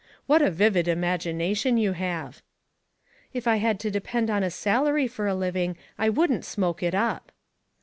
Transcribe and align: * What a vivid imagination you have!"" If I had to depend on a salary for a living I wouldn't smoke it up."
* 0.15 0.25
What 0.25 0.41
a 0.41 0.49
vivid 0.49 0.87
imagination 0.87 1.77
you 1.77 1.91
have!"" 1.93 2.41
If 3.33 3.47
I 3.47 3.57
had 3.57 3.79
to 3.81 3.91
depend 3.91 4.31
on 4.31 4.41
a 4.41 4.49
salary 4.49 5.07
for 5.07 5.27
a 5.27 5.35
living 5.35 5.77
I 5.99 6.09
wouldn't 6.09 6.43
smoke 6.43 6.81
it 6.81 6.95
up." 6.95 7.31